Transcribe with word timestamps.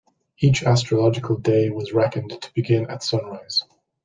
Each 0.39 0.63
astrological 0.63 1.37
day 1.37 1.69
was 1.69 1.93
reckoned 1.93 2.31
to 2.41 2.53
begin 2.55 2.89
at 2.89 3.03
sunrise. 3.03 3.65